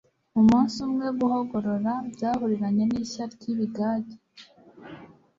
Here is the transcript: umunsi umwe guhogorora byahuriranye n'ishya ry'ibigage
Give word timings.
umunsi 0.39 0.75
umwe 0.87 1.07
guhogorora 1.19 1.93
byahuriranye 2.13 2.83
n'ishya 2.87 3.25
ry'ibigage 3.33 4.17